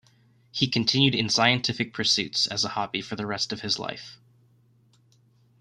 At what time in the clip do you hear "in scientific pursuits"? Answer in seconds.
1.13-2.47